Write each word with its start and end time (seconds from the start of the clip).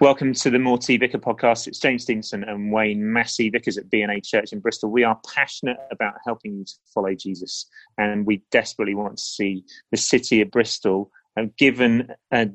Welcome 0.00 0.34
to 0.34 0.50
the 0.50 0.58
More 0.58 0.76
T 0.76 0.96
Vicar 0.96 1.18
podcast. 1.18 1.68
It's 1.68 1.78
James 1.78 2.02
Stevenson 2.02 2.42
and 2.42 2.72
Wayne 2.72 3.12
Massey, 3.12 3.48
vicars 3.48 3.78
at 3.78 3.88
BNA 3.90 4.26
Church 4.26 4.52
in 4.52 4.58
Bristol. 4.58 4.90
We 4.90 5.04
are 5.04 5.20
passionate 5.32 5.76
about 5.92 6.14
helping 6.24 6.56
you 6.56 6.64
to 6.64 6.72
follow 6.92 7.14
Jesus, 7.14 7.66
and 7.96 8.26
we 8.26 8.42
desperately 8.50 8.96
want 8.96 9.18
to 9.18 9.22
see 9.22 9.64
the 9.92 9.96
city 9.96 10.40
of 10.40 10.50
Bristol 10.50 11.12
uh, 11.38 11.44
given 11.58 12.08
a 12.32 12.50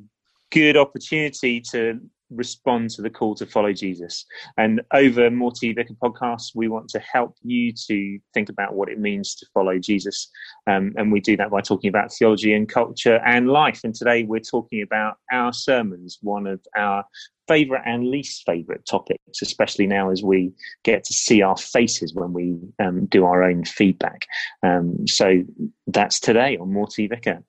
good 0.52 0.76
opportunity 0.76 1.62
to 1.72 2.02
respond 2.30 2.90
to 2.92 3.02
the 3.02 3.10
call 3.10 3.36
to 3.36 3.46
follow 3.46 3.74
Jesus. 3.74 4.26
And 4.58 4.82
over 4.94 5.30
More 5.30 5.52
T 5.52 5.74
Vicar 5.74 5.94
podcast, 6.04 6.52
we 6.56 6.68
want 6.68 6.90
to 6.90 7.00
help 7.00 7.36
you 7.42 7.74
to 7.88 8.20
think 8.34 8.50
about 8.50 8.76
what 8.76 8.90
it 8.90 9.00
means 9.00 9.36
to 9.36 9.46
follow 9.54 9.80
Jesus. 9.80 10.30
Um, 10.68 10.94
and 10.98 11.12
we 11.12 11.20
do 11.20 11.38
that 11.38 11.52
by 11.52 11.62
talking 11.62 11.90
about 11.90 12.14
theology 12.14 12.54
and 12.54 12.68
culture 12.68 13.20
and 13.26 13.50
life. 13.50 13.82
And 13.84 13.96
today 13.96 14.24
we're 14.24 14.40
talking 14.40 14.82
about 14.82 15.16
our 15.32 15.54
sermons, 15.54 16.20
one 16.22 16.48
of 16.48 16.60
our 16.78 17.04
favorite 17.48 17.82
and 17.86 18.08
least 18.08 18.44
favorite 18.46 18.86
topics, 18.86 19.42
especially 19.42 19.88
now 19.88 20.12
as 20.12 20.22
we 20.22 20.52
get 20.84 21.04
to 21.04 21.14
see 21.14 21.42
our 21.42 21.58
faces 21.58 22.14
when 22.14 22.32
we 22.32 22.56
um, 22.80 23.08
do 23.08 23.26
our 23.26 23.44
own 23.44 23.66
feedback. 23.66 24.28
Um, 24.64 25.08
so 25.08 25.44
that's 25.88 26.20
today 26.20 26.58
on 26.58 26.72
More 26.72 26.88
T 26.88 27.08
Vicar. 27.08 27.44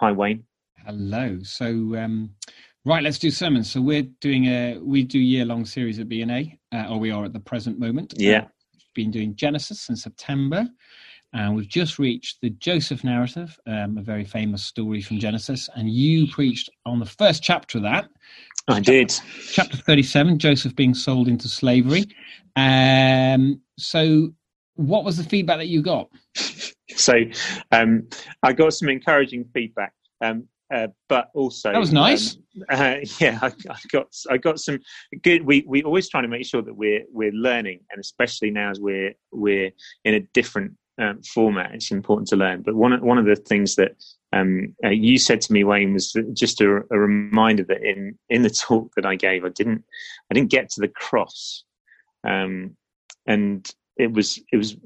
Hi, 0.00 0.12
Wayne. 0.12 0.44
Hello. 0.84 1.38
So, 1.42 1.66
um, 1.96 2.30
Right, 2.86 3.02
let's 3.02 3.18
do 3.18 3.32
sermons. 3.32 3.68
So 3.68 3.80
we're 3.80 4.06
doing 4.20 4.44
a 4.44 4.78
we 4.80 5.02
do 5.02 5.18
year 5.18 5.44
long 5.44 5.66
series 5.66 5.98
at 5.98 6.08
BNA, 6.08 6.56
uh, 6.72 6.86
or 6.88 7.00
we 7.00 7.10
are 7.10 7.24
at 7.24 7.32
the 7.32 7.40
present 7.40 7.80
moment. 7.80 8.14
Yeah, 8.16 8.42
uh, 8.42 8.48
been 8.94 9.10
doing 9.10 9.34
Genesis 9.34 9.88
in 9.88 9.96
September, 9.96 10.68
and 11.32 11.56
we've 11.56 11.66
just 11.66 11.98
reached 11.98 12.38
the 12.42 12.50
Joseph 12.50 13.02
narrative, 13.02 13.58
um, 13.66 13.98
a 13.98 14.02
very 14.02 14.24
famous 14.24 14.64
story 14.64 15.02
from 15.02 15.18
Genesis. 15.18 15.68
And 15.74 15.90
you 15.90 16.28
preached 16.28 16.70
on 16.86 17.00
the 17.00 17.06
first 17.06 17.42
chapter 17.42 17.78
of 17.78 17.82
that. 17.82 18.04
I 18.68 18.74
chapter, 18.74 18.92
did. 18.92 19.20
Chapter 19.50 19.76
thirty-seven, 19.78 20.38
Joseph 20.38 20.76
being 20.76 20.94
sold 20.94 21.26
into 21.26 21.48
slavery. 21.48 22.04
Um, 22.54 23.60
so, 23.76 24.30
what 24.76 25.04
was 25.04 25.16
the 25.16 25.24
feedback 25.24 25.58
that 25.58 25.66
you 25.66 25.82
got? 25.82 26.08
so, 26.94 27.14
um, 27.72 28.08
I 28.44 28.52
got 28.52 28.74
some 28.74 28.88
encouraging 28.90 29.44
feedback. 29.52 29.92
Um, 30.20 30.46
uh, 30.74 30.88
but 31.08 31.30
also 31.34 31.72
that 31.72 31.78
was 31.78 31.92
nice. 31.92 32.36
Um, 32.36 32.64
uh, 32.68 32.96
yeah, 33.20 33.38
I, 33.42 33.46
I, 33.46 33.78
got 33.90 34.08
I 34.30 34.36
got 34.36 34.58
some 34.58 34.80
good. 35.22 35.42
We 35.42 35.64
we 35.66 35.82
always 35.82 36.08
try 36.08 36.22
to 36.22 36.28
make 36.28 36.46
sure 36.46 36.62
that 36.62 36.74
we're 36.74 37.04
we're 37.12 37.32
learning, 37.32 37.80
and 37.90 38.00
especially 38.00 38.50
now 38.50 38.70
as 38.70 38.80
we're 38.80 39.14
we're 39.30 39.70
in 40.04 40.14
a 40.14 40.20
different 40.34 40.72
um, 40.98 41.22
format, 41.22 41.74
it's 41.74 41.90
important 41.90 42.28
to 42.28 42.36
learn. 42.36 42.62
But 42.62 42.74
one 42.74 42.92
of, 42.92 43.02
one 43.02 43.18
of 43.18 43.26
the 43.26 43.36
things 43.36 43.76
that 43.76 43.92
um, 44.32 44.74
uh, 44.84 44.88
you 44.88 45.18
said 45.18 45.40
to 45.42 45.52
me, 45.52 45.62
Wayne, 45.62 45.92
was 45.92 46.16
just 46.32 46.60
a, 46.60 46.82
a, 46.90 46.98
reminder 46.98 47.64
that 47.64 47.82
in 47.82 48.18
in 48.28 48.42
the 48.42 48.50
talk 48.50 48.92
that 48.96 49.06
I 49.06 49.14
gave, 49.14 49.44
I 49.44 49.50
didn't 49.50 49.84
I 50.30 50.34
didn't 50.34 50.50
get 50.50 50.70
to 50.70 50.80
the 50.80 50.88
cross, 50.88 51.64
um, 52.26 52.76
and 53.26 53.68
it 53.96 54.12
was 54.12 54.40
it 54.52 54.56
was 54.56 54.76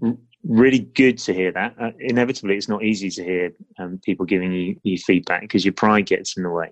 really 0.46 0.80
good 0.80 1.19
to 1.19 1.34
hear 1.34 1.52
that. 1.52 1.74
Uh, 1.80 1.91
inevitably, 1.98 2.56
it's 2.56 2.69
not 2.69 2.84
easy 2.84 3.10
to 3.10 3.24
hear 3.24 3.52
um, 3.78 4.00
people 4.02 4.27
giving 4.27 4.52
you, 4.52 4.77
you 4.82 4.98
feedback 4.98 5.42
because 5.42 5.64
your 5.64 5.74
pride 5.74 6.06
gets 6.06 6.36
in 6.36 6.42
the 6.42 6.50
way. 6.50 6.70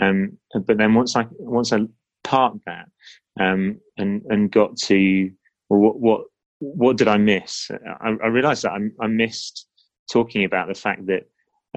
Um, 0.00 0.38
but 0.66 0.76
then 0.76 0.94
once 0.94 1.16
I 1.16 1.26
once 1.38 1.72
I 1.72 1.80
parked 2.24 2.64
that 2.66 2.88
um, 3.40 3.80
and 3.96 4.22
and 4.28 4.50
got 4.50 4.76
to 4.76 5.30
well, 5.68 5.80
what 5.80 6.00
what 6.00 6.20
what 6.58 6.96
did 6.96 7.08
I 7.08 7.16
miss? 7.16 7.70
I, 8.00 8.16
I 8.22 8.26
realised 8.26 8.64
that 8.64 8.72
I, 8.72 9.04
I, 9.04 9.06
missed 9.08 9.66
talking 10.10 10.44
about 10.44 10.68
the 10.68 10.74
fact 10.74 11.06
that 11.06 11.24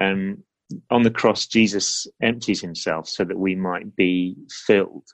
um, 0.00 0.42
on 0.90 1.02
the 1.02 1.10
cross 1.10 1.46
Jesus 1.46 2.06
empties 2.22 2.60
himself 2.60 3.08
so 3.08 3.24
that 3.24 3.38
we 3.38 3.54
might 3.54 3.94
be 3.94 4.36
filled. 4.50 5.06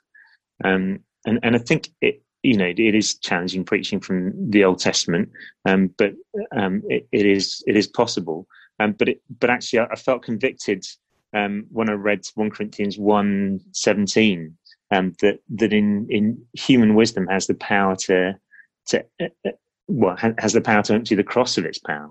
Um, 0.63 0.99
and 1.25 1.39
and 1.43 1.55
I 1.55 1.59
think 1.59 1.89
it 2.01 2.21
you 2.43 2.57
know, 2.57 2.65
it 2.65 2.95
is 2.95 3.15
challenging 3.15 3.63
preaching 3.63 3.99
from 3.99 4.33
the 4.49 4.63
Old 4.63 4.79
Testament, 4.79 5.29
um, 5.65 5.93
but 5.97 6.13
um, 6.55 6.83
it, 6.87 7.07
it 7.11 7.25
is 7.25 7.63
it 7.67 7.75
is 7.75 7.87
possible. 7.87 8.47
Um, 8.79 8.93
but 8.93 9.09
it, 9.09 9.21
but 9.39 9.49
actually, 9.49 9.79
I, 9.79 9.85
I 9.91 9.95
felt 9.95 10.23
convicted 10.23 10.85
um, 11.35 11.65
when 11.71 11.89
I 11.89 11.93
read 11.93 12.21
one 12.35 12.51
Corinthians 12.51 12.97
one 12.97 13.59
seventeen 13.71 14.57
um, 14.91 15.13
that 15.21 15.39
that 15.55 15.73
in 15.73 16.07
in 16.09 16.45
human 16.53 16.95
wisdom 16.95 17.27
has 17.27 17.47
the 17.47 17.55
power 17.55 17.95
to 17.95 18.37
to 18.87 19.05
uh, 19.21 19.25
uh 19.45 19.51
well 19.87 20.17
has 20.37 20.53
the 20.53 20.61
power 20.61 20.83
to 20.83 20.93
empty 20.93 21.15
the 21.15 21.23
cross 21.23 21.57
of 21.57 21.65
its 21.65 21.79
power, 21.79 22.09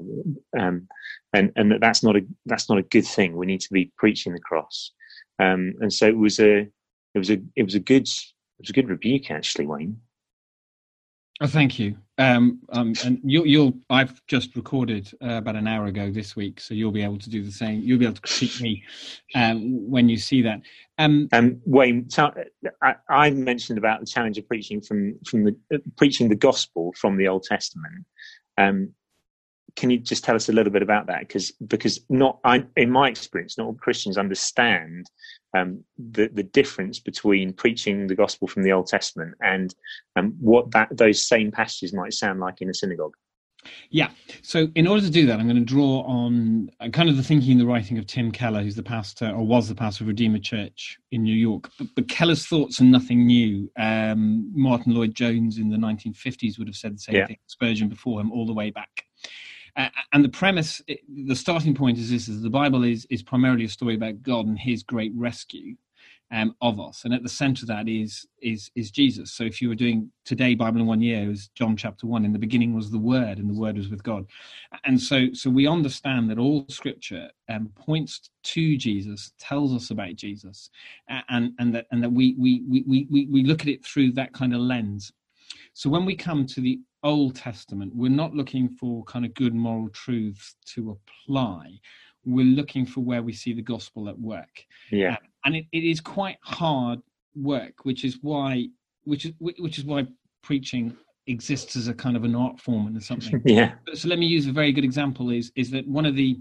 um, 0.58 0.88
and 1.32 1.52
and 1.56 1.70
that 1.70 1.80
that's 1.80 2.02
not 2.02 2.16
a 2.16 2.26
that's 2.46 2.68
not 2.68 2.78
a 2.78 2.82
good 2.82 3.06
thing. 3.06 3.36
We 3.36 3.46
need 3.46 3.60
to 3.60 3.72
be 3.72 3.92
preaching 3.96 4.32
the 4.32 4.40
cross, 4.40 4.90
and 5.38 5.92
so 5.92 6.06
it 6.06 6.16
was 6.16 6.40
a 6.40 6.68
it 7.14 7.18
was 7.18 7.30
a 7.30 7.40
it 7.54 7.62
was 7.62 7.74
a 7.74 7.80
good 7.80 8.08
it 8.08 8.62
was 8.62 8.70
a 8.70 8.74
good 8.74 8.88
rebuke 8.88 9.30
actually, 9.30 9.66
Wayne. 9.66 10.00
Oh, 11.40 11.46
thank 11.46 11.78
you. 11.78 11.96
Um, 12.16 12.60
um, 12.70 12.94
and 13.04 13.20
you, 13.22 13.42
will 13.42 13.74
I've 13.90 14.24
just 14.26 14.56
recorded 14.56 15.12
uh, 15.22 15.34
about 15.34 15.54
an 15.54 15.66
hour 15.66 15.84
ago 15.84 16.10
this 16.10 16.34
week, 16.34 16.60
so 16.60 16.72
you'll 16.72 16.92
be 16.92 17.02
able 17.02 17.18
to 17.18 17.28
do 17.28 17.44
the 17.44 17.52
same. 17.52 17.82
You'll 17.82 17.98
be 17.98 18.06
able 18.06 18.14
to 18.14 18.20
critique 18.22 18.58
me 18.62 18.82
um, 19.34 19.90
when 19.90 20.08
you 20.08 20.16
see 20.16 20.40
that. 20.42 20.62
Um, 20.96 21.28
um 21.32 21.60
Wayne, 21.66 22.08
I, 22.82 22.94
I, 23.10 23.30
mentioned 23.30 23.76
about 23.76 24.00
the 24.00 24.06
challenge 24.06 24.38
of 24.38 24.48
preaching 24.48 24.80
from 24.80 25.18
from 25.26 25.44
the 25.44 25.56
uh, 25.74 25.78
preaching 25.98 26.30
the 26.30 26.36
gospel 26.36 26.94
from 26.96 27.18
the 27.18 27.28
Old 27.28 27.42
Testament. 27.42 28.06
Can 29.76 29.90
you 29.90 29.98
just 29.98 30.24
tell 30.24 30.34
us 30.34 30.48
a 30.48 30.52
little 30.52 30.72
bit 30.72 30.82
about 30.82 31.06
that? 31.06 31.20
Because 31.20 31.50
because 31.66 32.00
not 32.08 32.38
I, 32.44 32.64
in 32.76 32.90
my 32.90 33.08
experience, 33.08 33.58
not 33.58 33.66
all 33.66 33.74
Christians 33.74 34.18
understand 34.18 35.10
um, 35.56 35.84
the 35.98 36.28
the 36.28 36.42
difference 36.42 36.98
between 36.98 37.52
preaching 37.52 38.06
the 38.06 38.14
gospel 38.14 38.48
from 38.48 38.62
the 38.62 38.72
Old 38.72 38.86
Testament 38.86 39.34
and 39.40 39.74
um, 40.16 40.34
what 40.40 40.70
that 40.72 40.88
those 40.96 41.26
same 41.26 41.50
passages 41.50 41.92
might 41.92 42.14
sound 42.14 42.40
like 42.40 42.60
in 42.60 42.70
a 42.70 42.74
synagogue. 42.74 43.14
Yeah. 43.90 44.10
So, 44.42 44.68
in 44.74 44.86
order 44.86 45.02
to 45.02 45.10
do 45.10 45.26
that, 45.26 45.38
I'm 45.38 45.46
going 45.46 45.56
to 45.56 45.64
draw 45.64 46.02
on 46.02 46.70
uh, 46.80 46.88
kind 46.88 47.08
of 47.08 47.16
the 47.16 47.22
thinking 47.22 47.52
and 47.52 47.60
the 47.60 47.66
writing 47.66 47.98
of 47.98 48.06
Tim 48.06 48.30
Keller, 48.30 48.62
who's 48.62 48.76
the 48.76 48.82
pastor 48.82 49.30
or 49.30 49.46
was 49.46 49.68
the 49.68 49.74
pastor 49.74 50.04
of 50.04 50.08
Redeemer 50.08 50.38
Church 50.38 50.98
in 51.12 51.22
New 51.22 51.34
York. 51.34 51.70
But, 51.78 51.88
but 51.94 52.08
Keller's 52.08 52.46
thoughts 52.46 52.80
are 52.80 52.84
nothing 52.84 53.26
new. 53.26 53.70
Um, 53.78 54.50
Martyn 54.54 54.94
Lloyd-Jones 54.94 55.58
in 55.58 55.68
the 55.68 55.76
1950s 55.76 56.58
would 56.58 56.68
have 56.68 56.76
said 56.76 56.94
the 56.94 56.98
same 56.98 57.16
yeah. 57.16 57.26
thing. 57.26 57.38
Spurgeon 57.46 57.88
before 57.88 58.20
him, 58.20 58.32
all 58.32 58.46
the 58.46 58.54
way 58.54 58.70
back. 58.70 59.05
And 60.12 60.24
the 60.24 60.30
premise, 60.30 60.80
the 61.08 61.36
starting 61.36 61.74
point 61.74 61.98
is 61.98 62.10
this: 62.10 62.28
is 62.28 62.42
the 62.42 62.50
Bible 62.50 62.82
is 62.84 63.06
is 63.10 63.22
primarily 63.22 63.64
a 63.64 63.68
story 63.68 63.94
about 63.94 64.22
God 64.22 64.46
and 64.46 64.58
His 64.58 64.82
great 64.82 65.12
rescue 65.14 65.76
um, 66.32 66.56
of 66.60 66.80
us, 66.80 67.04
and 67.04 67.12
at 67.12 67.22
the 67.22 67.28
centre 67.28 67.64
of 67.64 67.68
that 67.68 67.86
is 67.86 68.26
is 68.40 68.70
is 68.74 68.90
Jesus. 68.90 69.32
So 69.32 69.44
if 69.44 69.60
you 69.60 69.68
were 69.68 69.74
doing 69.74 70.10
today 70.24 70.54
Bible 70.54 70.80
in 70.80 70.86
one 70.86 71.02
year, 71.02 71.24
it 71.24 71.28
was 71.28 71.48
John 71.48 71.76
chapter 71.76 72.06
one. 72.06 72.24
In 72.24 72.32
the 72.32 72.38
beginning 72.38 72.74
was 72.74 72.90
the 72.90 72.98
Word, 72.98 73.38
and 73.38 73.50
the 73.50 73.60
Word 73.60 73.76
was 73.76 73.90
with 73.90 74.02
God. 74.02 74.24
And 74.84 75.00
so 75.00 75.26
so 75.34 75.50
we 75.50 75.66
understand 75.66 76.30
that 76.30 76.38
all 76.38 76.64
Scripture 76.68 77.28
um, 77.50 77.70
points 77.76 78.30
to 78.44 78.78
Jesus, 78.78 79.32
tells 79.38 79.74
us 79.74 79.90
about 79.90 80.16
Jesus, 80.16 80.70
and 81.28 81.52
and 81.58 81.74
that 81.74 81.86
and 81.90 82.02
that 82.02 82.12
we 82.12 82.34
we 82.38 82.62
we 82.66 83.06
we 83.10 83.26
we 83.26 83.42
look 83.44 83.60
at 83.60 83.68
it 83.68 83.84
through 83.84 84.12
that 84.12 84.32
kind 84.32 84.54
of 84.54 84.60
lens. 84.60 85.12
So 85.74 85.90
when 85.90 86.06
we 86.06 86.16
come 86.16 86.46
to 86.46 86.60
the 86.60 86.80
Old 87.06 87.36
Testament, 87.36 87.92
we're 87.94 88.10
not 88.10 88.34
looking 88.34 88.68
for 88.68 89.04
kind 89.04 89.24
of 89.24 89.32
good 89.34 89.54
moral 89.54 89.88
truths 89.90 90.56
to 90.74 90.98
apply. 90.98 91.78
We're 92.24 92.44
looking 92.44 92.84
for 92.84 93.02
where 93.02 93.22
we 93.22 93.32
see 93.32 93.52
the 93.52 93.62
gospel 93.62 94.08
at 94.08 94.18
work. 94.18 94.64
Yeah. 94.90 95.12
Uh, 95.12 95.16
and 95.44 95.56
it, 95.56 95.66
it 95.70 95.84
is 95.84 96.00
quite 96.00 96.38
hard 96.42 96.98
work, 97.36 97.84
which 97.84 98.04
is 98.04 98.18
why 98.22 98.66
which 99.04 99.24
is 99.24 99.32
which 99.38 99.78
is 99.78 99.84
why 99.84 100.08
preaching 100.42 100.96
exists 101.28 101.76
as 101.76 101.86
a 101.86 101.94
kind 101.94 102.16
of 102.16 102.24
an 102.24 102.34
art 102.34 102.60
form 102.60 102.88
and 102.88 103.02
something. 103.02 103.40
yeah. 103.46 103.74
So 103.94 104.08
let 104.08 104.18
me 104.18 104.26
use 104.26 104.48
a 104.48 104.52
very 104.52 104.72
good 104.72 104.84
example 104.84 105.30
is 105.30 105.52
is 105.54 105.70
that 105.70 105.86
one 105.86 106.06
of 106.06 106.16
the 106.16 106.40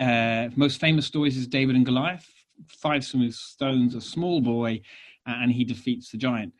uh, 0.00 0.48
most 0.56 0.80
famous 0.80 1.06
stories 1.06 1.36
is 1.36 1.46
David 1.46 1.76
and 1.76 1.86
Goliath. 1.86 2.28
Five 2.66 3.04
smooth 3.04 3.34
stones, 3.34 3.94
a 3.94 4.00
small 4.00 4.40
boy, 4.40 4.80
and 5.26 5.52
he 5.52 5.64
defeats 5.64 6.10
the 6.10 6.18
giant 6.18 6.52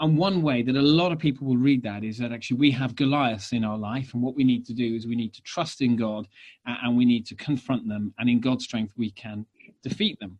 and 0.00 0.16
one 0.16 0.42
way 0.42 0.62
that 0.62 0.76
a 0.76 0.82
lot 0.82 1.12
of 1.12 1.18
people 1.18 1.46
will 1.46 1.56
read 1.56 1.82
that 1.82 2.04
is 2.04 2.18
that 2.18 2.32
actually 2.32 2.58
we 2.58 2.70
have 2.70 2.96
Goliaths 2.96 3.52
in 3.52 3.64
our 3.64 3.78
life, 3.78 4.14
and 4.14 4.22
what 4.22 4.34
we 4.34 4.44
need 4.44 4.64
to 4.66 4.74
do 4.74 4.94
is 4.94 5.06
we 5.06 5.16
need 5.16 5.34
to 5.34 5.42
trust 5.42 5.80
in 5.80 5.96
God 5.96 6.26
and 6.66 6.96
we 6.96 7.04
need 7.04 7.26
to 7.26 7.34
confront 7.34 7.88
them, 7.88 8.12
and 8.18 8.28
in 8.28 8.40
God's 8.40 8.64
strength 8.64 8.92
we 8.96 9.10
can 9.10 9.46
defeat 9.82 10.18
them. 10.20 10.38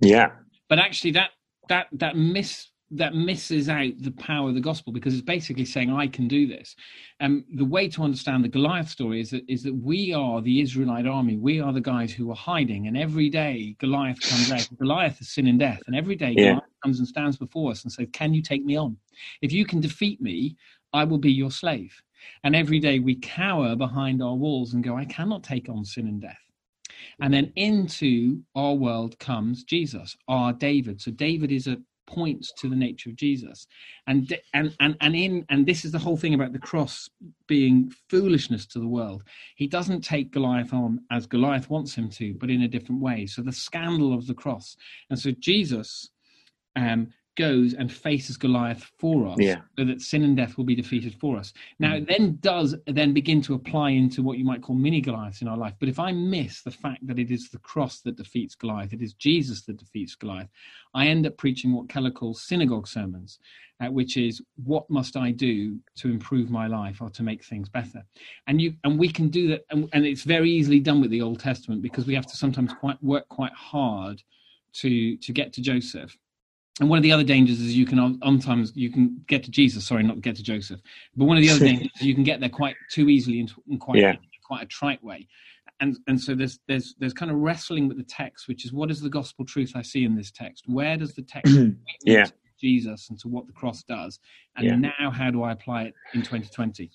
Yeah. 0.00 0.30
But 0.68 0.78
actually, 0.78 1.12
that 1.12 1.30
that 1.68 1.88
that 1.92 2.16
miss 2.16 2.68
that 2.92 3.14
misses 3.14 3.68
out 3.68 3.92
the 3.98 4.12
power 4.12 4.48
of 4.48 4.54
the 4.54 4.60
gospel 4.60 4.92
because 4.92 5.12
it's 5.12 5.24
basically 5.24 5.64
saying 5.64 5.92
I 5.92 6.06
can 6.06 6.28
do 6.28 6.46
this. 6.46 6.76
And 7.18 7.38
um, 7.38 7.44
the 7.56 7.64
way 7.64 7.88
to 7.88 8.04
understand 8.04 8.44
the 8.44 8.48
Goliath 8.48 8.88
story 8.88 9.20
is 9.20 9.30
that 9.30 9.42
is 9.48 9.64
that 9.64 9.74
we 9.74 10.14
are 10.14 10.40
the 10.40 10.60
Israelite 10.60 11.06
army. 11.06 11.36
We 11.36 11.60
are 11.60 11.72
the 11.72 11.80
guys 11.80 12.12
who 12.12 12.30
are 12.30 12.36
hiding, 12.36 12.86
and 12.86 12.96
every 12.96 13.28
day 13.28 13.76
Goliath 13.80 14.20
comes 14.20 14.52
out. 14.52 14.68
Goliath 14.78 15.20
is 15.20 15.30
sin 15.30 15.46
and 15.48 15.58
death, 15.58 15.82
and 15.86 15.96
every 15.96 16.16
day 16.16 16.34
yeah. 16.36 16.44
Goliath 16.44 16.75
comes 16.86 17.00
and 17.00 17.08
stands 17.08 17.36
before 17.36 17.72
us 17.72 17.82
and 17.82 17.92
says, 17.92 18.06
"Can 18.12 18.32
you 18.32 18.42
take 18.42 18.64
me 18.64 18.76
on? 18.76 18.96
If 19.42 19.52
you 19.52 19.64
can 19.66 19.80
defeat 19.80 20.20
me, 20.20 20.56
I 20.92 21.02
will 21.04 21.18
be 21.18 21.32
your 21.32 21.50
slave." 21.50 22.00
And 22.44 22.54
every 22.54 22.78
day 22.78 23.00
we 23.00 23.16
cower 23.16 23.74
behind 23.74 24.22
our 24.22 24.36
walls 24.36 24.72
and 24.72 24.84
go, 24.84 24.96
"I 24.96 25.04
cannot 25.04 25.42
take 25.42 25.68
on 25.68 25.84
sin 25.84 26.06
and 26.06 26.20
death." 26.20 26.44
And 27.18 27.34
then 27.34 27.52
into 27.56 28.42
our 28.54 28.74
world 28.74 29.18
comes 29.18 29.64
Jesus, 29.64 30.16
our 30.28 30.52
David. 30.52 31.00
So 31.00 31.10
David 31.10 31.50
is 31.50 31.66
a 31.66 31.82
points 32.06 32.52
to 32.58 32.68
the 32.68 32.76
nature 32.76 33.10
of 33.10 33.16
Jesus. 33.16 33.66
And 34.06 34.38
and 34.54 34.74
and 34.78 34.96
and 35.00 35.16
in 35.16 35.44
and 35.48 35.66
this 35.66 35.84
is 35.84 35.92
the 35.92 35.98
whole 35.98 36.16
thing 36.16 36.34
about 36.34 36.52
the 36.52 36.58
cross 36.70 37.10
being 37.48 37.90
foolishness 38.08 38.64
to 38.68 38.78
the 38.78 38.86
world. 38.86 39.24
He 39.56 39.66
doesn't 39.66 40.02
take 40.02 40.30
Goliath 40.30 40.72
on 40.72 41.00
as 41.10 41.26
Goliath 41.26 41.68
wants 41.68 41.94
him 41.94 42.08
to, 42.10 42.34
but 42.34 42.50
in 42.50 42.62
a 42.62 42.68
different 42.68 43.00
way. 43.00 43.26
So 43.26 43.42
the 43.42 43.52
scandal 43.52 44.14
of 44.14 44.26
the 44.26 44.34
cross. 44.34 44.76
And 45.10 45.18
so 45.18 45.32
Jesus 45.32 46.10
um, 46.76 47.08
goes 47.36 47.74
and 47.74 47.92
faces 47.92 48.36
Goliath 48.36 48.90
for 48.98 49.28
us, 49.28 49.36
yeah. 49.38 49.60
so 49.78 49.84
that 49.84 50.00
sin 50.00 50.24
and 50.24 50.36
death 50.36 50.56
will 50.56 50.64
be 50.64 50.74
defeated 50.74 51.14
for 51.20 51.36
us. 51.36 51.52
Now, 51.78 51.92
mm. 51.92 51.98
it 51.98 52.08
then 52.08 52.38
does 52.40 52.74
then 52.86 53.12
begin 53.12 53.40
to 53.42 53.54
apply 53.54 53.90
into 53.90 54.22
what 54.22 54.38
you 54.38 54.44
might 54.44 54.62
call 54.62 54.74
mini 54.74 55.00
Goliaths 55.00 55.42
in 55.42 55.48
our 55.48 55.56
life. 55.56 55.74
But 55.78 55.88
if 55.88 55.98
I 55.98 56.12
miss 56.12 56.62
the 56.62 56.70
fact 56.70 57.06
that 57.06 57.18
it 57.18 57.30
is 57.30 57.50
the 57.50 57.58
cross 57.58 58.00
that 58.00 58.16
defeats 58.16 58.54
Goliath, 58.54 58.92
it 58.92 59.02
is 59.02 59.12
Jesus 59.14 59.62
that 59.66 59.78
defeats 59.78 60.14
Goliath, 60.14 60.48
I 60.94 61.06
end 61.06 61.26
up 61.26 61.36
preaching 61.36 61.72
what 61.72 61.88
Keller 61.88 62.10
calls 62.10 62.42
synagogue 62.46 62.88
sermons, 62.88 63.38
uh, 63.80 63.88
which 63.88 64.16
is 64.16 64.42
what 64.64 64.88
must 64.90 65.16
I 65.16 65.30
do 65.30 65.78
to 65.96 66.08
improve 66.08 66.50
my 66.50 66.66
life 66.66 67.02
or 67.02 67.10
to 67.10 67.22
make 67.22 67.44
things 67.44 67.68
better? 67.68 68.02
And 68.46 68.60
you 68.60 68.74
and 68.82 68.98
we 68.98 69.10
can 69.10 69.28
do 69.28 69.48
that, 69.48 69.64
and, 69.70 69.88
and 69.92 70.06
it's 70.06 70.22
very 70.22 70.50
easily 70.50 70.80
done 70.80 71.00
with 71.00 71.10
the 71.10 71.22
Old 71.22 71.40
Testament 71.40 71.82
because 71.82 72.06
we 72.06 72.14
have 72.14 72.26
to 72.26 72.36
sometimes 72.36 72.72
quite 72.72 73.02
work 73.02 73.28
quite 73.28 73.52
hard 73.52 74.22
to 74.72 75.16
to 75.18 75.32
get 75.32 75.52
to 75.54 75.60
Joseph 75.60 76.16
and 76.80 76.90
one 76.90 76.98
of 76.98 77.02
the 77.02 77.12
other 77.12 77.24
dangers 77.24 77.60
is 77.60 77.74
you 77.74 77.86
can 77.86 77.98
um, 77.98 78.18
sometimes 78.22 78.72
you 78.74 78.90
can 78.90 79.22
get 79.26 79.42
to 79.44 79.50
Jesus. 79.50 79.86
Sorry, 79.86 80.02
not 80.02 80.20
get 80.20 80.36
to 80.36 80.42
Joseph. 80.42 80.80
But 81.16 81.24
one 81.24 81.36
of 81.36 81.42
the 81.42 81.50
other 81.50 81.60
dangers 81.64 81.88
is 81.96 82.02
you 82.02 82.14
can 82.14 82.24
get 82.24 82.40
there 82.40 82.50
quite 82.50 82.76
too 82.90 83.08
easily 83.08 83.40
in, 83.40 83.48
in 83.70 83.78
quite 83.78 83.98
yeah. 83.98 84.16
quite 84.44 84.62
a 84.62 84.66
trite 84.66 85.02
way. 85.02 85.26
And 85.80 85.98
and 86.06 86.20
so 86.20 86.34
there's 86.34 86.58
there's 86.68 86.94
there's 86.98 87.14
kind 87.14 87.30
of 87.30 87.38
wrestling 87.38 87.88
with 87.88 87.96
the 87.96 88.04
text, 88.04 88.46
which 88.46 88.64
is 88.66 88.72
what 88.72 88.90
is 88.90 89.00
the 89.00 89.08
gospel 89.08 89.44
truth 89.44 89.72
I 89.74 89.82
see 89.82 90.04
in 90.04 90.14
this 90.14 90.30
text? 90.30 90.64
Where 90.66 90.96
does 90.96 91.14
the 91.14 91.22
text 91.22 91.54
yeah. 92.04 92.26
Jesus 92.60 93.08
and 93.08 93.18
to 93.20 93.28
what 93.28 93.46
the 93.46 93.52
cross 93.54 93.82
does? 93.82 94.18
And 94.56 94.66
yeah. 94.66 94.92
now 94.98 95.10
how 95.10 95.30
do 95.30 95.42
I 95.42 95.52
apply 95.52 95.84
it 95.84 95.94
in 96.12 96.20
2020? 96.20 96.90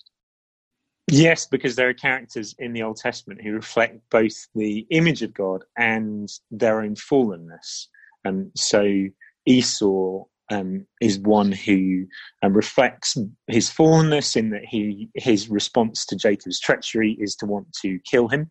Yes, 1.10 1.46
because 1.46 1.74
there 1.74 1.88
are 1.88 1.94
characters 1.94 2.54
in 2.60 2.72
the 2.72 2.84
Old 2.84 2.96
Testament 2.96 3.42
who 3.42 3.52
reflect 3.52 3.98
both 4.10 4.46
the 4.54 4.86
image 4.90 5.22
of 5.22 5.34
God 5.34 5.64
and 5.76 6.28
their 6.52 6.80
own 6.80 6.94
fallenness. 6.94 7.88
And 8.24 8.52
so 8.54 9.08
Esau 9.46 10.24
um, 10.50 10.86
is 11.00 11.18
one 11.18 11.52
who 11.52 12.06
um, 12.42 12.52
reflects 12.52 13.16
his 13.46 13.70
fallenness 13.70 14.36
in 14.36 14.50
that 14.50 14.64
he 14.64 15.08
his 15.14 15.48
response 15.48 16.04
to 16.06 16.16
Jacob's 16.16 16.60
treachery 16.60 17.16
is 17.20 17.34
to 17.36 17.46
want 17.46 17.72
to 17.82 17.98
kill 18.04 18.28
him, 18.28 18.50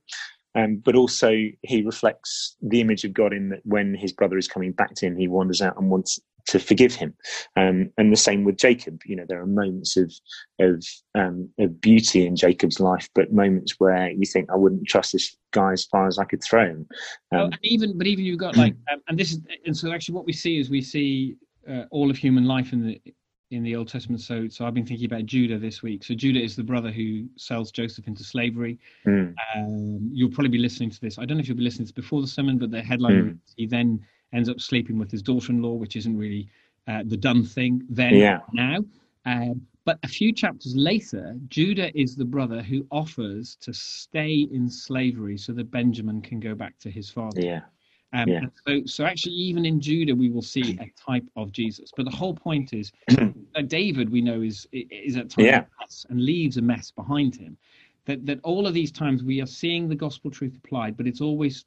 um, 0.55 0.77
but 0.83 0.95
also 0.95 1.31
he 1.61 1.83
reflects 1.83 2.55
the 2.61 2.81
image 2.81 3.03
of 3.03 3.13
God 3.13 3.33
in 3.33 3.49
that 3.49 3.61
when 3.63 3.93
his 3.93 4.11
brother 4.11 4.37
is 4.37 4.47
coming 4.47 4.71
back 4.71 4.95
to 4.95 5.05
him, 5.05 5.15
he 5.15 5.27
wanders 5.27 5.61
out 5.61 5.77
and 5.77 5.89
wants 5.89 6.19
to 6.47 6.59
forgive 6.59 6.95
him. 6.95 7.13
Um, 7.55 7.91
and 7.97 8.11
the 8.11 8.17
same 8.17 8.43
with 8.43 8.57
Jacob. 8.57 9.01
You 9.05 9.15
know, 9.15 9.25
there 9.27 9.41
are 9.41 9.47
moments 9.47 9.97
of 9.97 10.13
of, 10.59 10.83
um, 11.15 11.49
of 11.59 11.81
beauty 11.81 12.25
in 12.25 12.35
Jacob's 12.35 12.79
life, 12.79 13.09
but 13.15 13.33
moments 13.33 13.75
where 13.79 14.11
you 14.11 14.25
think, 14.25 14.49
I 14.51 14.55
wouldn't 14.55 14.87
trust 14.87 15.13
this 15.13 15.35
guy 15.51 15.71
as 15.73 15.85
far 15.85 16.07
as 16.07 16.19
I 16.19 16.25
could 16.25 16.43
throw 16.43 16.65
him. 16.65 16.87
Um, 17.31 17.39
well, 17.39 17.49
even, 17.63 17.97
but 17.97 18.07
even 18.07 18.25
you've 18.25 18.39
got 18.39 18.55
like, 18.55 18.75
um, 18.91 19.01
and 19.07 19.17
this 19.17 19.31
is, 19.31 19.39
and 19.65 19.75
so 19.75 19.91
actually, 19.91 20.15
what 20.15 20.25
we 20.25 20.33
see 20.33 20.59
is 20.59 20.69
we 20.69 20.81
see 20.81 21.35
uh, 21.69 21.83
all 21.91 22.09
of 22.09 22.17
human 22.17 22.45
life 22.45 22.73
in 22.73 22.85
the 22.85 23.01
in 23.51 23.63
the 23.63 23.75
Old 23.75 23.89
Testament. 23.89 24.21
So, 24.21 24.47
so 24.47 24.65
I've 24.65 24.73
been 24.73 24.85
thinking 24.85 25.05
about 25.05 25.25
Judah 25.25 25.57
this 25.57 25.83
week. 25.83 26.05
So 26.05 26.13
Judah 26.13 26.41
is 26.41 26.55
the 26.55 26.63
brother 26.63 26.89
who 26.89 27.27
sells 27.35 27.69
Joseph 27.69 28.07
into 28.07 28.23
slavery. 28.23 28.79
Mm. 29.05 29.35
Um, 29.55 30.09
you'll 30.13 30.31
probably 30.31 30.49
be 30.49 30.57
listening 30.57 30.89
to 30.89 31.01
this. 31.01 31.19
I 31.19 31.25
don't 31.25 31.35
know 31.35 31.41
if 31.41 31.49
you'll 31.49 31.57
be 31.57 31.63
listening 31.63 31.87
to 31.87 31.93
this 31.93 32.03
before 32.03 32.21
the 32.21 32.27
sermon, 32.27 32.57
but 32.57 32.71
the 32.71 32.81
headline 32.81 33.13
mm. 33.13 33.37
he 33.57 33.65
then 33.65 33.99
ends 34.33 34.49
up 34.49 34.59
sleeping 34.59 34.97
with 34.97 35.11
his 35.11 35.21
daughter-in-law, 35.21 35.73
which 35.73 35.95
isn't 35.95 36.17
really 36.17 36.47
uh, 36.87 37.03
the 37.05 37.17
done 37.17 37.43
thing 37.43 37.83
then 37.89 38.15
yeah. 38.15 38.39
now. 38.53 38.79
Um, 39.25 39.61
but 39.83 39.97
a 40.03 40.07
few 40.07 40.31
chapters 40.31 40.75
later, 40.75 41.35
Judah 41.47 41.97
is 41.99 42.15
the 42.15 42.25
brother 42.25 42.61
who 42.61 42.85
offers 42.91 43.55
to 43.61 43.73
stay 43.73 44.47
in 44.51 44.69
slavery 44.69 45.37
so 45.37 45.53
that 45.53 45.71
Benjamin 45.71 46.21
can 46.21 46.39
go 46.39 46.53
back 46.53 46.77
to 46.79 46.89
his 46.89 47.09
father. 47.09 47.41
Yeah. 47.41 47.61
Um, 48.13 48.27
yeah. 48.27 48.41
So, 48.67 48.81
so 48.85 49.05
actually, 49.05 49.35
even 49.35 49.65
in 49.65 49.79
Judah, 49.79 50.13
we 50.13 50.29
will 50.29 50.41
see 50.41 50.77
a 50.79 50.91
type 50.99 51.25
of 51.35 51.51
Jesus. 51.51 51.91
But 51.95 52.05
the 52.05 52.11
whole 52.11 52.35
point 52.35 52.73
is, 52.73 52.91
David, 53.67 54.09
we 54.09 54.21
know, 54.21 54.41
is 54.41 54.67
is 54.71 55.15
at 55.15 55.29
times 55.29 55.47
yeah. 55.47 55.63
and 56.09 56.23
leaves 56.23 56.57
a 56.57 56.61
mess 56.61 56.91
behind 56.91 57.35
him. 57.35 57.57
That 58.05 58.25
that 58.25 58.39
all 58.43 58.67
of 58.67 58.73
these 58.73 58.91
times 58.91 59.23
we 59.23 59.41
are 59.41 59.47
seeing 59.47 59.87
the 59.87 59.95
gospel 59.95 60.29
truth 60.29 60.55
applied, 60.57 60.97
but 60.97 61.07
it's 61.07 61.21
always 61.21 61.65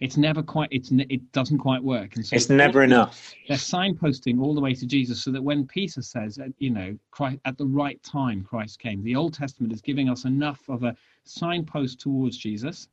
it's 0.00 0.16
never 0.16 0.42
quite 0.42 0.68
it's 0.70 0.90
it 0.92 1.32
doesn't 1.32 1.58
quite 1.58 1.82
work. 1.82 2.16
And 2.16 2.26
so 2.26 2.36
it's 2.36 2.48
never 2.48 2.82
enough. 2.82 3.34
they're 3.48 3.56
signposting 3.56 4.40
all 4.40 4.54
the 4.54 4.60
way 4.60 4.74
to 4.74 4.86
jesus 4.86 5.22
so 5.22 5.30
that 5.30 5.42
when 5.42 5.66
peter 5.66 6.02
says 6.02 6.38
you 6.58 6.70
know 6.70 6.96
christ, 7.10 7.38
at 7.44 7.56
the 7.58 7.66
right 7.66 8.02
time 8.02 8.44
christ 8.44 8.78
came 8.78 9.02
the 9.02 9.16
old 9.16 9.34
testament 9.34 9.72
is 9.72 9.80
giving 9.80 10.08
us 10.08 10.24
enough 10.24 10.60
of 10.68 10.84
a 10.84 10.94
signpost 11.24 12.00
towards 12.00 12.36
jesus 12.36 12.88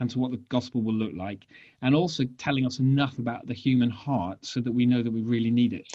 and 0.00 0.10
to 0.10 0.18
what 0.18 0.30
the 0.30 0.36
gospel 0.48 0.82
will 0.82 0.94
look 0.94 1.12
like 1.14 1.46
and 1.82 1.94
also 1.94 2.24
telling 2.38 2.66
us 2.66 2.80
enough 2.80 3.18
about 3.18 3.46
the 3.46 3.54
human 3.54 3.90
heart 3.90 4.38
so 4.44 4.60
that 4.60 4.72
we 4.72 4.84
know 4.84 5.02
that 5.02 5.12
we 5.12 5.22
really 5.22 5.50
need 5.50 5.72
it 5.72 5.86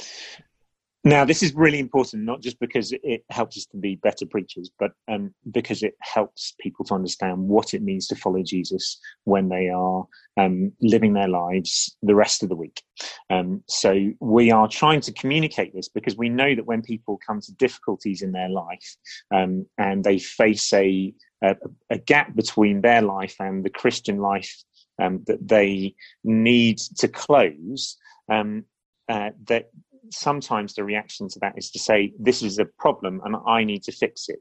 now, 1.03 1.25
this 1.25 1.41
is 1.41 1.55
really 1.55 1.79
important, 1.79 2.25
not 2.25 2.41
just 2.41 2.59
because 2.59 2.93
it 3.01 3.25
helps 3.31 3.57
us 3.57 3.65
to 3.67 3.77
be 3.77 3.95
better 3.95 4.25
preachers, 4.27 4.69
but 4.77 4.91
um, 5.07 5.33
because 5.49 5.81
it 5.81 5.95
helps 5.99 6.53
people 6.59 6.85
to 6.85 6.93
understand 6.93 7.39
what 7.39 7.73
it 7.73 7.81
means 7.81 8.07
to 8.07 8.15
follow 8.15 8.43
Jesus 8.43 8.99
when 9.23 9.49
they 9.49 9.69
are 9.69 10.05
um, 10.37 10.71
living 10.79 11.13
their 11.13 11.27
lives 11.27 11.97
the 12.03 12.13
rest 12.13 12.43
of 12.43 12.49
the 12.49 12.55
week. 12.55 12.83
Um, 13.31 13.63
so, 13.67 14.11
we 14.19 14.51
are 14.51 14.67
trying 14.67 15.01
to 15.01 15.13
communicate 15.13 15.73
this 15.73 15.89
because 15.89 16.17
we 16.17 16.29
know 16.29 16.53
that 16.53 16.67
when 16.67 16.83
people 16.83 17.19
come 17.25 17.41
to 17.41 17.53
difficulties 17.55 18.21
in 18.21 18.31
their 18.31 18.49
life 18.49 18.95
um, 19.33 19.65
and 19.79 20.03
they 20.03 20.19
face 20.19 20.71
a, 20.71 21.15
a, 21.43 21.55
a, 21.89 21.97
gap 21.97 22.35
between 22.35 22.81
their 22.81 23.01
life 23.01 23.37
and 23.39 23.65
the 23.65 23.71
Christian 23.71 24.19
life 24.19 24.55
um, 25.01 25.23
that 25.25 25.47
they 25.47 25.95
need 26.23 26.77
to 26.99 27.07
close, 27.07 27.97
um, 28.29 28.65
uh, 29.09 29.31
that 29.47 29.71
sometimes 30.11 30.73
the 30.73 30.83
reaction 30.83 31.27
to 31.29 31.39
that 31.39 31.53
is 31.57 31.71
to 31.71 31.79
say, 31.79 32.13
this 32.19 32.41
is 32.41 32.59
a 32.59 32.65
problem 32.65 33.21
and 33.23 33.35
I 33.47 33.63
need 33.63 33.83
to 33.83 33.91
fix 33.91 34.29
it. 34.29 34.39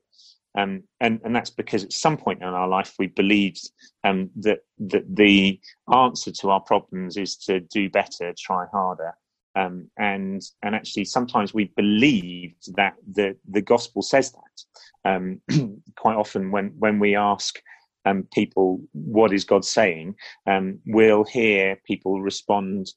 Um, 0.59 0.83
and, 1.01 1.21
and 1.25 1.35
that's 1.35 1.51
because 1.51 1.85
at 1.85 1.93
some 1.93 2.17
point 2.17 2.43
in 2.43 2.49
our 2.49 2.69
life 2.69 2.95
we 2.99 3.07
believed 3.07 3.71
um, 4.03 4.31
that, 4.41 4.61
that 4.79 5.05
the 5.15 5.61
answer 5.93 6.33
to 6.33 6.51
our 6.51 6.61
problems 6.61 7.17
is 7.17 7.37
to 7.37 7.61
do 7.61 7.89
better, 7.89 8.35
try 8.37 8.67
harder. 8.73 9.13
Um, 9.57 9.91
and 9.99 10.43
and 10.63 10.75
actually, 10.75 11.05
sometimes 11.07 11.53
we 11.53 11.73
believed 11.77 12.75
that 12.77 12.95
the 13.13 13.37
the 13.49 13.61
gospel 13.61 14.01
says 14.03 14.33
that. 14.33 15.11
Um, 15.11 15.41
quite 15.97 16.17
often, 16.17 16.53
when 16.53 16.73
when 16.79 17.01
we 17.01 17.17
ask 17.17 17.61
um, 18.05 18.29
people 18.33 18.81
what 18.93 19.33
is 19.33 19.45
God 19.45 19.65
saying, 19.65 20.15
um, 20.47 20.79
we'll 20.87 21.25
hear 21.25 21.81
people 21.85 22.23
respond, 22.23 22.91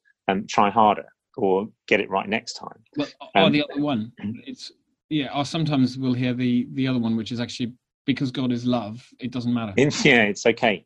"Try 0.47 0.69
harder." 0.69 1.07
Or 1.37 1.67
get 1.87 1.99
it 1.99 2.09
right 2.09 2.27
next 2.27 2.53
time. 2.53 2.79
Well, 2.95 3.07
or 3.35 3.41
um, 3.43 3.51
the 3.51 3.63
other 3.63 3.81
one, 3.81 4.11
it's 4.45 4.71
yeah. 5.09 5.29
Or 5.35 5.45
sometimes 5.45 5.97
we'll 5.97 6.13
hear 6.13 6.33
the 6.33 6.67
the 6.73 6.87
other 6.87 6.99
one, 6.99 7.15
which 7.15 7.31
is 7.31 7.39
actually 7.39 7.73
because 8.05 8.31
God 8.31 8.51
is 8.51 8.65
love. 8.65 9.07
It 9.19 9.31
doesn't 9.31 9.53
matter. 9.53 9.73
yeah, 9.77 10.23
it's 10.23 10.45
okay. 10.45 10.85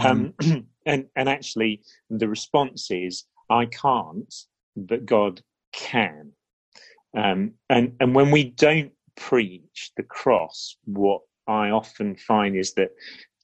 Um, 0.00 0.34
um, 0.42 0.66
and 0.86 1.06
and 1.16 1.28
actually, 1.28 1.82
the 2.10 2.28
response 2.28 2.90
is 2.90 3.24
I 3.50 3.66
can't, 3.66 4.32
but 4.76 5.06
God 5.06 5.40
can. 5.72 6.32
Um, 7.16 7.52
and 7.70 7.94
and 8.00 8.14
when 8.14 8.30
we 8.30 8.44
don't 8.44 8.92
preach 9.16 9.92
the 9.96 10.02
cross, 10.02 10.76
what 10.84 11.22
I 11.46 11.70
often 11.70 12.16
find 12.16 12.56
is 12.56 12.74
that 12.74 12.90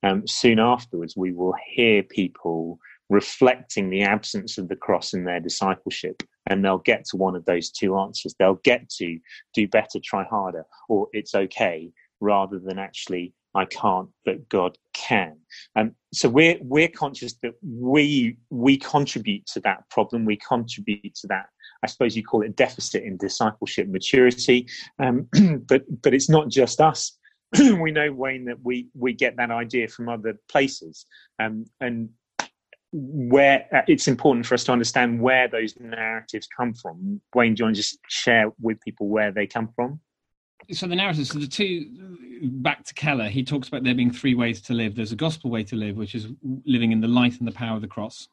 um, 0.02 0.26
soon 0.26 0.58
afterwards 0.58 1.16
we 1.16 1.32
will 1.32 1.54
hear 1.72 2.02
people 2.02 2.78
reflecting 3.10 3.90
the 3.90 4.02
absence 4.02 4.56
of 4.56 4.68
the 4.68 4.76
cross 4.76 5.12
in 5.12 5.24
their 5.24 5.40
discipleship 5.40 6.22
and 6.50 6.64
they'll 6.64 6.78
get 6.78 7.04
to 7.06 7.16
one 7.16 7.34
of 7.34 7.44
those 7.46 7.70
two 7.70 7.96
answers. 7.96 8.34
They'll 8.38 8.60
get 8.64 8.90
to 8.98 9.18
do 9.54 9.68
better 9.68 9.98
try 10.02 10.24
harder 10.24 10.64
or 10.88 11.08
it's 11.12 11.34
okay 11.34 11.90
rather 12.20 12.58
than 12.58 12.78
actually 12.78 13.32
i 13.54 13.64
can't 13.64 14.08
but 14.24 14.48
god 14.48 14.76
can. 14.92 15.36
Um, 15.76 15.92
so 16.12 16.28
we're 16.28 16.58
we're 16.60 16.88
conscious 16.88 17.34
that 17.42 17.54
we 17.62 18.36
we 18.50 18.76
contribute 18.76 19.46
to 19.46 19.60
that 19.60 19.88
problem. 19.90 20.24
We 20.24 20.36
contribute 20.36 21.14
to 21.16 21.26
that 21.28 21.46
i 21.82 21.86
suppose 21.86 22.14
you 22.14 22.22
call 22.22 22.42
it 22.42 22.56
deficit 22.56 23.02
in 23.04 23.16
discipleship 23.16 23.88
maturity. 23.88 24.68
Um, 24.98 25.28
but 25.68 25.82
but 26.02 26.14
it's 26.14 26.28
not 26.28 26.48
just 26.48 26.80
us. 26.80 27.16
We 27.80 27.90
know 27.90 28.12
wayne 28.12 28.44
that 28.44 28.62
we 28.62 28.88
we 28.94 29.12
get 29.14 29.36
that 29.36 29.50
idea 29.50 29.88
from 29.88 30.08
other 30.08 30.38
places. 30.48 31.06
Um, 31.40 31.64
and 31.80 32.10
where 32.92 33.66
uh, 33.72 33.82
it's 33.86 34.08
important 34.08 34.46
for 34.46 34.54
us 34.54 34.64
to 34.64 34.72
understand 34.72 35.20
where 35.20 35.48
those 35.48 35.74
narratives 35.78 36.48
come 36.54 36.74
from. 36.74 37.20
Wayne, 37.34 37.54
do 37.54 37.60
you 37.60 37.64
want 37.66 37.76
to 37.76 37.82
just 37.82 37.98
share 38.08 38.50
with 38.60 38.80
people 38.80 39.08
where 39.08 39.30
they 39.30 39.46
come 39.46 39.68
from? 39.74 40.00
So 40.72 40.86
the 40.86 40.96
narratives, 40.96 41.30
so 41.30 41.38
the 41.38 41.46
two, 41.46 41.86
back 42.42 42.84
to 42.84 42.94
Keller, 42.94 43.28
he 43.28 43.42
talks 43.42 43.68
about 43.68 43.82
there 43.82 43.94
being 43.94 44.12
three 44.12 44.34
ways 44.34 44.60
to 44.62 44.74
live. 44.74 44.94
There's 44.94 45.12
a 45.12 45.16
gospel 45.16 45.50
way 45.50 45.64
to 45.64 45.76
live, 45.76 45.96
which 45.96 46.14
is 46.14 46.28
living 46.64 46.92
in 46.92 47.00
the 47.00 47.08
light 47.08 47.38
and 47.38 47.48
the 47.48 47.52
power 47.52 47.76
of 47.76 47.82
the 47.82 47.88
cross. 47.88 48.28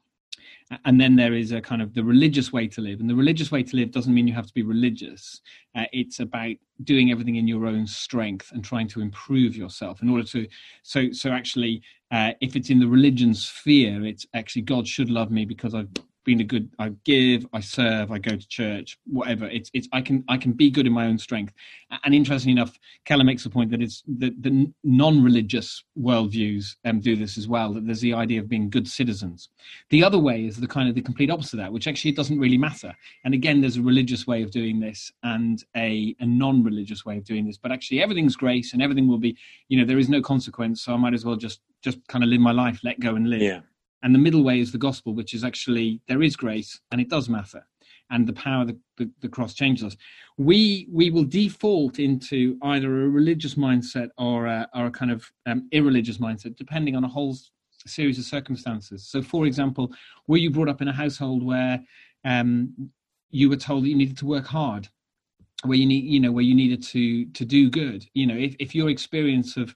And 0.85 0.99
then 0.99 1.15
there 1.15 1.33
is 1.33 1.51
a 1.51 1.61
kind 1.61 1.81
of 1.81 1.93
the 1.93 2.03
religious 2.03 2.51
way 2.51 2.67
to 2.67 2.81
live. 2.81 2.99
And 2.99 3.09
the 3.09 3.15
religious 3.15 3.51
way 3.51 3.63
to 3.63 3.75
live 3.75 3.91
doesn't 3.91 4.13
mean 4.13 4.27
you 4.27 4.33
have 4.33 4.47
to 4.47 4.53
be 4.53 4.63
religious. 4.63 5.41
Uh, 5.75 5.85
it's 5.93 6.19
about 6.19 6.55
doing 6.83 7.11
everything 7.11 7.35
in 7.35 7.47
your 7.47 7.65
own 7.65 7.87
strength 7.87 8.51
and 8.51 8.63
trying 8.63 8.87
to 8.89 9.01
improve 9.01 9.55
yourself 9.55 10.01
in 10.01 10.09
order 10.09 10.23
to 10.23 10.47
so 10.83 11.11
so 11.11 11.31
actually 11.31 11.81
uh, 12.11 12.31
if 12.41 12.55
it's 12.55 12.69
in 12.69 12.79
the 12.79 12.87
religion 12.87 13.33
sphere 13.33 14.05
it's 14.05 14.27
actually 14.35 14.61
god 14.61 14.87
should 14.87 15.09
love 15.09 15.31
me 15.31 15.43
because 15.43 15.73
i've 15.73 15.89
been 16.27 16.41
a 16.41 16.43
good 16.43 16.69
i 16.77 16.89
give 17.05 17.47
i 17.53 17.59
serve 17.61 18.11
i 18.11 18.19
go 18.19 18.35
to 18.35 18.47
church 18.49 18.99
whatever. 19.05 19.45
It's 19.47 19.71
it's 19.73 19.87
i 19.93 20.01
can 20.01 20.25
i 20.27 20.37
can 20.37 20.51
be 20.51 20.69
good 20.69 20.85
in 20.85 20.91
my 20.93 21.05
own 21.07 21.17
strength. 21.17 21.53
And 22.03 22.13
interestingly 22.13 22.51
enough 22.51 22.77
keller 23.05 23.23
makes 23.23 23.45
the 23.45 23.49
point 23.49 23.71
that 23.71 23.81
it's 23.81 24.03
the, 24.05 24.35
the 24.41 24.71
non-religious 24.83 25.83
worldviews 25.97 26.75
um, 26.83 26.99
do 26.99 27.15
this 27.15 27.37
as 27.37 27.47
well 27.47 27.73
that 27.73 27.85
there's 27.85 28.01
the 28.01 28.13
idea 28.13 28.41
of 28.41 28.49
being 28.49 28.69
good 28.69 28.87
citizens. 28.87 29.49
The 29.89 30.03
other 30.03 30.19
way 30.19 30.45
is 30.45 30.57
the 30.57 30.67
kind 30.67 30.89
of 30.89 30.95
the 30.95 31.01
complete 31.01 31.31
opposite 31.31 31.53
of 31.53 31.59
that 31.59 31.71
which 31.71 31.87
actually 31.87 32.11
doesn't 32.11 32.39
really 32.39 32.57
matter. 32.57 32.93
And 33.23 33.33
again 33.33 33.61
there's 33.61 33.77
a 33.77 33.81
religious 33.81 34.27
way 34.27 34.43
of 34.43 34.51
doing 34.51 34.81
this 34.81 35.09
and 35.23 35.63
a, 35.77 36.13
a 36.19 36.25
non-religious 36.25 37.05
way 37.05 37.17
of 37.17 37.23
doing 37.23 37.45
this. 37.47 37.57
But 37.57 37.71
actually 37.71 38.01
everything's 38.03 38.35
grace 38.35 38.73
and 38.73 38.83
everything 38.83 39.07
will 39.07 39.17
be 39.17 39.37
you 39.69 39.79
know 39.79 39.85
there 39.85 39.97
is 39.97 40.09
no 40.09 40.21
consequence 40.21 40.83
so 40.83 40.93
i 40.93 40.97
might 40.97 41.13
as 41.13 41.23
well 41.23 41.37
just 41.37 41.61
just 41.81 42.05
kind 42.07 42.23
of 42.23 42.29
live 42.29 42.41
my 42.41 42.51
life 42.51 42.81
let 42.83 42.99
go 42.99 43.15
and 43.15 43.29
live. 43.29 43.41
Yeah 43.41 43.61
and 44.03 44.13
the 44.13 44.19
middle 44.19 44.43
way 44.43 44.59
is 44.59 44.71
the 44.71 44.77
gospel 44.77 45.13
which 45.13 45.33
is 45.33 45.43
actually 45.43 46.01
there 46.07 46.21
is 46.21 46.35
grace 46.35 46.79
and 46.91 47.01
it 47.01 47.09
does 47.09 47.29
matter. 47.29 47.65
And 48.09 48.25
the 48.25 48.33
power 48.33 48.63
the, 48.63 48.79
the, 48.97 49.11
the 49.21 49.27
cross 49.27 49.53
changes 49.53 49.83
us. 49.83 49.97
We 50.37 50.87
we 50.91 51.09
will 51.09 51.25
default 51.25 51.99
into 51.99 52.57
either 52.61 52.87
a 52.87 53.09
religious 53.09 53.55
mindset 53.55 54.09
or 54.17 54.45
a, 54.45 54.67
or 54.73 54.85
a 54.85 54.91
kind 54.91 55.11
of 55.11 55.29
um, 55.45 55.67
irreligious 55.71 56.17
mindset 56.17 56.55
depending 56.55 56.95
on 56.95 57.03
a 57.03 57.07
whole 57.07 57.35
series 57.85 58.17
of 58.17 58.25
circumstances. 58.25 59.07
So 59.07 59.21
for 59.21 59.45
example 59.45 59.91
were 60.27 60.37
you 60.37 60.51
brought 60.51 60.69
up 60.69 60.81
in 60.81 60.87
a 60.87 60.93
household 60.93 61.43
where 61.43 61.81
um, 62.23 62.91
you 63.29 63.49
were 63.49 63.57
told 63.57 63.83
that 63.83 63.89
you 63.89 63.97
needed 63.97 64.17
to 64.19 64.25
work 64.25 64.45
hard? 64.45 64.87
Where 65.63 65.77
you 65.77 65.87
need 65.87 66.05
you 66.05 66.19
know 66.19 66.31
where 66.31 66.43
you 66.43 66.55
needed 66.55 66.83
to 66.83 67.25
to 67.25 67.43
do 67.43 67.69
good? 67.69 68.05
You 68.13 68.27
know 68.27 68.35
if, 68.37 68.55
if 68.59 68.75
your 68.75 68.89
experience 68.89 69.57
of 69.57 69.73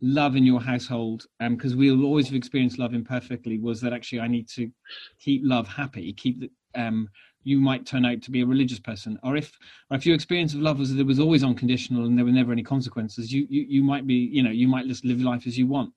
love 0.00 0.36
in 0.36 0.44
your 0.44 0.60
household 0.60 1.26
because 1.50 1.72
um, 1.72 1.78
we'll 1.78 2.04
always 2.04 2.26
have 2.26 2.34
experienced 2.34 2.78
love 2.78 2.94
imperfectly 2.94 3.58
was 3.58 3.80
that 3.80 3.92
actually 3.92 4.20
i 4.20 4.26
need 4.26 4.48
to 4.48 4.70
keep 5.18 5.42
love 5.44 5.68
happy 5.68 6.12
keep 6.14 6.40
the, 6.40 6.50
um, 6.74 7.08
you 7.42 7.58
might 7.58 7.86
turn 7.86 8.04
out 8.04 8.20
to 8.22 8.30
be 8.30 8.42
a 8.42 8.46
religious 8.46 8.78
person 8.78 9.18
or 9.22 9.36
if 9.36 9.52
or 9.90 9.96
if 9.96 10.06
your 10.06 10.14
experience 10.14 10.54
of 10.54 10.60
love 10.60 10.78
was 10.78 10.92
that 10.92 11.00
it 11.00 11.06
was 11.06 11.20
always 11.20 11.42
unconditional 11.42 12.06
and 12.06 12.16
there 12.16 12.24
were 12.24 12.30
never 12.30 12.52
any 12.52 12.62
consequences 12.62 13.32
you 13.32 13.46
you, 13.48 13.64
you 13.68 13.82
might 13.82 14.06
be 14.06 14.14
you 14.14 14.42
know 14.42 14.50
you 14.50 14.68
might 14.68 14.86
just 14.86 15.04
live 15.04 15.20
life 15.20 15.46
as 15.46 15.58
you 15.58 15.66
want. 15.66 15.92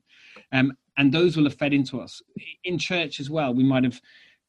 Um, 0.51 0.73
and 0.97 1.11
those 1.11 1.35
will 1.35 1.45
have 1.45 1.55
fed 1.55 1.73
into 1.73 1.99
us. 1.99 2.21
In 2.63 2.77
church 2.77 3.19
as 3.19 3.29
well 3.29 3.53
we 3.53 3.63
might 3.63 3.83
have 3.83 3.99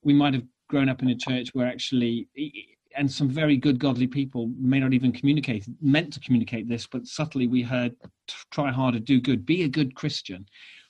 we 0.02 0.14
might 0.14 0.34
have 0.34 0.44
grown 0.68 0.88
up 0.88 1.02
in 1.02 1.08
a 1.08 1.16
church 1.16 1.50
where 1.52 1.66
actually 1.66 2.28
and 2.96 3.10
some 3.10 3.28
very 3.28 3.56
good 3.56 3.78
godly 3.78 4.06
people 4.06 4.50
may 4.58 4.80
not 4.80 4.92
even 4.92 5.12
communicate 5.12 5.66
meant 5.80 6.12
to 6.12 6.20
communicate 6.20 6.68
this 6.68 6.86
but 6.86 7.06
subtly 7.06 7.46
we 7.46 7.62
heard 7.62 7.94
try 8.50 8.70
harder 8.70 8.98
do 8.98 9.20
good 9.20 9.44
be 9.44 9.62
a 9.62 9.68
good 9.68 9.94
christian. 9.94 10.46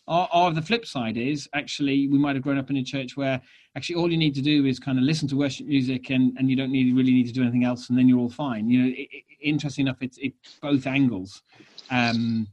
Or, 0.07 0.29
or, 0.37 0.53
the 0.53 0.61
flip 0.61 0.85
side 0.85 1.17
is 1.17 1.49
actually 1.55 2.09
we 2.09 2.19
might 2.19 2.37
have 2.37 2.43
grown 2.43 2.59
up 2.59 2.69
in 2.69 2.77
a 2.77 2.85
church 2.85 3.17
where 3.17 3.41
actually 3.75 3.97
all 3.97 4.11
you 4.11 4.19
need 4.19 4.35
to 4.35 4.43
do 4.43 4.67
is 4.67 4.79
kind 4.79 4.99
of 4.99 5.05
listen 5.05 5.27
to 5.29 5.37
worship 5.37 5.67
music 5.67 6.11
and, 6.11 6.37
and 6.39 6.51
you 6.51 6.57
don't 6.57 6.71
need 6.71 6.95
really 6.95 7.13
need 7.13 7.27
to 7.27 7.33
do 7.33 7.41
anything 7.41 7.65
else 7.65 7.89
and 7.89 7.97
then 7.99 8.07
you're 8.07 8.19
all 8.19 8.29
fine. 8.29 8.69
You 8.69 8.83
know 8.83 8.89
it, 8.89 9.09
it, 9.11 9.25
interesting 9.41 9.87
enough 9.87 9.97
it's 10.03 10.19
it, 10.19 10.35
both 10.61 10.87
angles. 10.87 11.43
Um, 11.91 12.49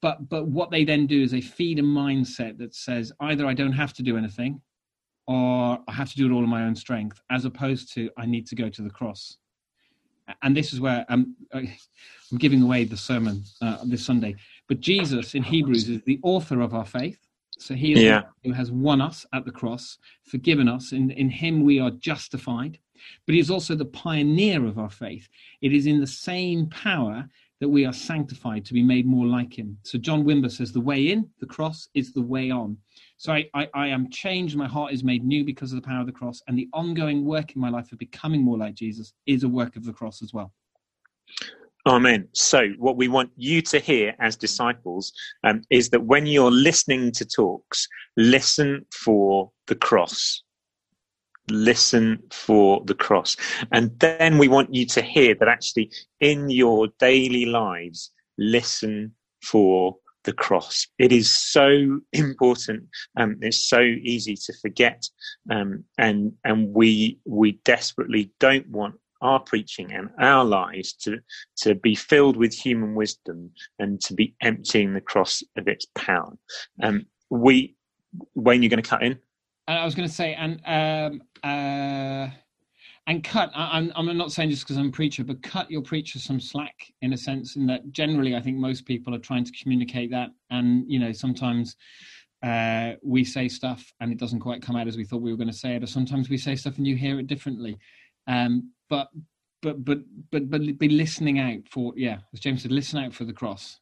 but 0.00 0.28
but 0.28 0.46
what 0.46 0.70
they 0.70 0.84
then 0.84 1.06
do 1.06 1.22
is 1.22 1.30
they 1.30 1.40
feed 1.40 1.78
a 1.78 1.82
mindset 1.82 2.58
that 2.58 2.74
says 2.74 3.10
either 3.20 3.46
i 3.46 3.54
don't 3.54 3.72
have 3.72 3.94
to 3.94 4.02
do 4.02 4.18
anything 4.18 4.60
or 5.26 5.78
I 5.88 5.92
have 5.92 6.10
to 6.10 6.16
do 6.16 6.26
it 6.26 6.34
all 6.34 6.42
in 6.42 6.48
my 6.48 6.64
own 6.64 6.76
strength, 6.76 7.20
as 7.30 7.44
opposed 7.44 7.92
to 7.94 8.10
I 8.16 8.26
need 8.26 8.46
to 8.48 8.54
go 8.54 8.68
to 8.68 8.82
the 8.82 8.90
cross. 8.90 9.38
And 10.42 10.56
this 10.56 10.72
is 10.72 10.80
where 10.80 11.04
I'm, 11.08 11.36
I'm 11.52 11.68
giving 12.38 12.62
away 12.62 12.84
the 12.84 12.96
sermon 12.96 13.44
uh, 13.60 13.78
this 13.84 14.04
Sunday. 14.04 14.36
But 14.68 14.80
Jesus 14.80 15.34
in 15.34 15.42
Hebrews 15.42 15.88
is 15.88 16.02
the 16.02 16.18
author 16.22 16.60
of 16.60 16.74
our 16.74 16.86
faith. 16.86 17.18
So 17.58 17.74
he 17.74 17.92
is 17.92 18.02
yeah. 18.02 18.22
who 18.42 18.52
has 18.52 18.70
won 18.70 19.00
us 19.00 19.26
at 19.32 19.44
the 19.44 19.52
cross, 19.52 19.98
forgiven 20.24 20.68
us. 20.68 20.92
In, 20.92 21.10
in 21.10 21.28
him 21.28 21.62
we 21.62 21.78
are 21.78 21.90
justified. 21.90 22.78
But 23.26 23.34
he 23.34 23.40
is 23.40 23.50
also 23.50 23.74
the 23.74 23.84
pioneer 23.84 24.64
of 24.66 24.78
our 24.78 24.90
faith. 24.90 25.28
It 25.60 25.72
is 25.72 25.86
in 25.86 26.00
the 26.00 26.06
same 26.06 26.68
power 26.68 27.28
that 27.60 27.68
we 27.68 27.86
are 27.86 27.92
sanctified 27.92 28.64
to 28.64 28.74
be 28.74 28.82
made 28.82 29.06
more 29.06 29.26
like 29.26 29.56
him. 29.58 29.78
So 29.84 29.98
John 29.98 30.24
Wimber 30.24 30.50
says 30.50 30.72
the 30.72 30.80
way 30.80 31.10
in, 31.10 31.28
the 31.40 31.46
cross, 31.46 31.88
is 31.94 32.12
the 32.12 32.22
way 32.22 32.50
on. 32.50 32.76
So 33.16 33.32
I, 33.32 33.48
I, 33.54 33.68
I, 33.74 33.86
am 33.88 34.10
changed. 34.10 34.56
My 34.56 34.66
heart 34.66 34.92
is 34.92 35.04
made 35.04 35.24
new 35.24 35.44
because 35.44 35.72
of 35.72 35.80
the 35.80 35.86
power 35.86 36.00
of 36.00 36.06
the 36.06 36.12
cross. 36.12 36.42
And 36.48 36.58
the 36.58 36.68
ongoing 36.72 37.24
work 37.24 37.54
in 37.54 37.60
my 37.60 37.70
life 37.70 37.92
of 37.92 37.98
becoming 37.98 38.42
more 38.42 38.58
like 38.58 38.74
Jesus 38.74 39.12
is 39.26 39.44
a 39.44 39.48
work 39.48 39.76
of 39.76 39.84
the 39.84 39.92
cross 39.92 40.22
as 40.22 40.32
well. 40.32 40.52
Amen. 41.86 42.28
So, 42.32 42.68
what 42.78 42.96
we 42.96 43.08
want 43.08 43.30
you 43.36 43.60
to 43.62 43.78
hear 43.78 44.14
as 44.18 44.36
disciples 44.36 45.12
um, 45.44 45.62
is 45.68 45.90
that 45.90 46.02
when 46.02 46.24
you're 46.24 46.50
listening 46.50 47.12
to 47.12 47.26
talks, 47.26 47.86
listen 48.16 48.86
for 48.90 49.50
the 49.66 49.74
cross. 49.74 50.42
Listen 51.50 52.22
for 52.30 52.82
the 52.84 52.94
cross. 52.94 53.36
And 53.72 53.98
then 54.00 54.38
we 54.38 54.48
want 54.48 54.74
you 54.74 54.86
to 54.86 55.02
hear 55.02 55.34
that 55.34 55.48
actually 55.48 55.90
in 56.20 56.48
your 56.50 56.88
daily 56.98 57.46
lives, 57.46 58.10
listen 58.38 59.14
for 59.42 59.96
the 60.24 60.32
cross. 60.32 60.86
It 60.98 61.12
is 61.12 61.30
so 61.30 62.00
important. 62.12 62.84
Um, 63.16 63.36
it's 63.40 63.68
so 63.68 63.80
easy 63.80 64.36
to 64.36 64.52
forget, 64.60 65.08
um, 65.50 65.84
and 65.98 66.32
and 66.44 66.72
we 66.74 67.18
we 67.24 67.52
desperately 67.64 68.32
don't 68.40 68.68
want 68.68 68.96
our 69.20 69.40
preaching 69.40 69.92
and 69.92 70.10
our 70.20 70.44
lives 70.44 70.92
to 70.92 71.18
to 71.56 71.74
be 71.74 71.94
filled 71.94 72.36
with 72.36 72.54
human 72.54 72.94
wisdom 72.94 73.50
and 73.78 74.00
to 74.02 74.14
be 74.14 74.34
emptying 74.40 74.92
the 74.92 75.00
cross 75.00 75.42
of 75.56 75.68
its 75.68 75.86
power. 75.94 76.32
Um, 76.82 77.06
we, 77.30 77.74
Wayne, 78.34 78.62
you're 78.62 78.70
going 78.70 78.82
to 78.82 78.88
cut 78.88 79.02
in. 79.02 79.18
I 79.66 79.84
was 79.84 79.94
going 79.94 80.08
to 80.08 80.14
say, 80.14 80.34
and 80.34 80.60
um, 80.66 81.22
uh, 81.42 82.30
and 83.06 83.22
cut 83.22 83.50
I'm, 83.54 83.92
I'm 83.94 84.16
not 84.16 84.32
saying 84.32 84.48
just 84.48 84.62
because 84.62 84.78
i'm 84.78 84.88
a 84.88 84.90
preacher 84.90 85.24
but 85.24 85.42
cut 85.42 85.70
your 85.70 85.82
preacher 85.82 86.18
some 86.18 86.40
slack 86.40 86.90
in 87.02 87.12
a 87.12 87.18
sense 87.18 87.54
in 87.54 87.66
that 87.66 87.92
generally 87.92 88.34
i 88.34 88.40
think 88.40 88.56
most 88.56 88.86
people 88.86 89.14
are 89.14 89.18
trying 89.18 89.44
to 89.44 89.52
communicate 89.52 90.10
that 90.12 90.30
and 90.48 90.90
you 90.90 90.98
know 90.98 91.12
sometimes 91.12 91.76
uh, 92.44 92.92
we 93.02 93.24
say 93.24 93.48
stuff 93.48 93.90
and 94.00 94.12
it 94.12 94.18
doesn't 94.18 94.40
quite 94.40 94.60
come 94.60 94.76
out 94.76 94.86
as 94.86 94.98
we 94.98 95.04
thought 95.04 95.22
we 95.22 95.30
were 95.30 95.36
going 95.36 95.48
to 95.48 95.56
say 95.56 95.76
it 95.76 95.82
or 95.82 95.86
sometimes 95.86 96.28
we 96.28 96.36
say 96.36 96.54
stuff 96.54 96.76
and 96.76 96.86
you 96.86 96.94
hear 96.94 97.18
it 97.18 97.26
differently. 97.26 97.78
Um, 98.26 98.70
but 98.90 99.08
but 99.62 99.82
but 99.82 100.00
but 100.30 100.50
but 100.50 100.78
be 100.78 100.88
listening 100.90 101.38
out 101.38 101.60
for 101.70 101.94
yeah 101.96 102.18
as 102.34 102.40
james 102.40 102.62
said 102.62 102.70
listen 102.70 103.02
out 103.02 103.14
for 103.14 103.24
the 103.24 103.32
cross. 103.32 103.80